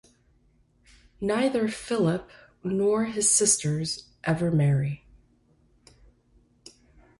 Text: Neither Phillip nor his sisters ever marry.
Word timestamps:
Neither 1.19 1.67
Phillip 1.67 2.31
nor 2.63 3.05
his 3.05 3.29
sisters 3.29 4.07
ever 4.23 4.49
marry. 4.49 5.05